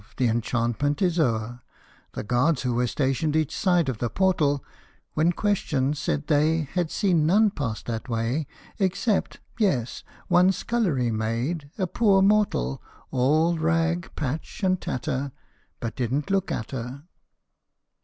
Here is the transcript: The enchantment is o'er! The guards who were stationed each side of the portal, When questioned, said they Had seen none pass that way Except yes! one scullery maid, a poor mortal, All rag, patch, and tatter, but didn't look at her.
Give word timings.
The 0.17 0.27
enchantment 0.29 0.99
is 1.03 1.19
o'er! 1.19 1.61
The 2.13 2.23
guards 2.23 2.63
who 2.63 2.73
were 2.73 2.87
stationed 2.87 3.35
each 3.35 3.55
side 3.55 3.87
of 3.87 3.99
the 3.99 4.09
portal, 4.09 4.65
When 5.13 5.31
questioned, 5.31 5.95
said 5.95 6.25
they 6.25 6.61
Had 6.61 6.89
seen 6.89 7.27
none 7.27 7.51
pass 7.51 7.83
that 7.83 8.09
way 8.09 8.47
Except 8.79 9.39
yes! 9.59 10.03
one 10.27 10.53
scullery 10.53 11.11
maid, 11.11 11.69
a 11.77 11.85
poor 11.85 12.23
mortal, 12.23 12.81
All 13.11 13.59
rag, 13.59 14.09
patch, 14.15 14.63
and 14.63 14.81
tatter, 14.81 15.33
but 15.79 15.95
didn't 15.97 16.31
look 16.31 16.51
at 16.51 16.71
her. 16.71 17.03